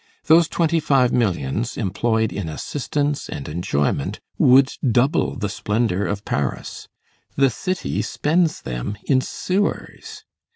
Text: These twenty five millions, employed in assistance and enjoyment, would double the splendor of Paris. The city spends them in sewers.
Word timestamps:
These 0.25 0.47
twenty 0.47 0.79
five 0.79 1.13
millions, 1.13 1.77
employed 1.77 2.33
in 2.33 2.49
assistance 2.49 3.29
and 3.29 3.47
enjoyment, 3.47 4.19
would 4.39 4.71
double 4.91 5.35
the 5.37 5.47
splendor 5.47 6.07
of 6.07 6.25
Paris. 6.25 6.87
The 7.35 7.51
city 7.51 8.01
spends 8.01 8.63
them 8.63 8.97
in 9.03 9.21
sewers. 9.21 10.23